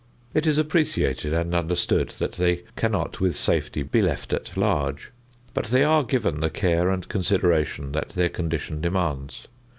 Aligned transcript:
It 0.33 0.47
is 0.47 0.57
appreciated 0.57 1.31
and 1.31 1.53
understood 1.53 2.09
that 2.17 2.31
they 2.31 2.63
cannot 2.75 3.19
with 3.21 3.37
safety 3.37 3.83
be 3.83 4.01
left 4.01 4.33
at 4.33 4.57
large; 4.57 5.11
but 5.53 5.65
they 5.67 5.83
are 5.83 6.03
given 6.03 6.39
the 6.39 6.49
care 6.49 6.89
and 6.89 7.07
consideration 7.07 7.91
that 7.91 8.09
their 8.09 8.29
condition 8.29 8.81
demands. 8.81 9.47